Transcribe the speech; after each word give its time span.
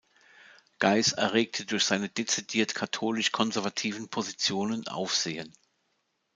Geis 0.79 1.11
erregte 1.11 1.63
durch 1.67 1.83
seine 1.85 2.09
dezidiert 2.09 2.73
katholisch-konservativen 2.73 4.09
Positionen 4.09 4.87
Aufsehen. 4.87 5.53